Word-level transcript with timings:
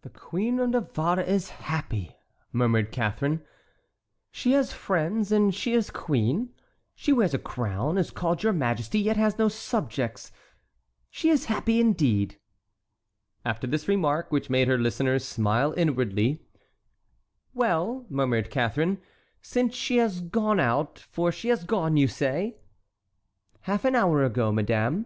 "The 0.00 0.08
Queen 0.08 0.58
of 0.58 0.70
Navarre 0.70 1.20
is 1.20 1.50
happy," 1.50 2.16
murmured 2.50 2.90
Catharine; 2.90 3.42
"she 4.30 4.52
has 4.52 4.72
friends 4.72 5.30
and 5.30 5.54
she 5.54 5.74
is 5.74 5.90
queen; 5.90 6.54
she 6.94 7.12
wears 7.12 7.34
a 7.34 7.38
crown, 7.38 7.98
is 7.98 8.10
called 8.10 8.42
your 8.42 8.54
majesty, 8.54 8.98
yet 8.98 9.18
has 9.18 9.36
no 9.38 9.48
subjects. 9.48 10.32
She 11.10 11.28
is 11.28 11.44
happy 11.52 11.78
indeed." 11.78 12.38
After 13.44 13.66
this 13.66 13.86
remark, 13.86 14.32
which 14.32 14.48
made 14.48 14.66
her 14.66 14.78
listeners 14.78 15.26
smile 15.28 15.74
inwardly: 15.76 16.40
"Well," 17.52 18.06
murmured 18.08 18.48
Catharine, 18.48 19.02
"since 19.42 19.74
she 19.74 19.98
has 19.98 20.22
gone 20.22 20.58
out—for 20.58 21.30
she 21.30 21.48
has 21.48 21.64
gone, 21.64 21.98
you 21.98 22.08
say?" 22.08 22.56
"Half 23.60 23.84
an 23.84 23.94
hour 23.94 24.24
ago, 24.24 24.50
madame." 24.50 25.04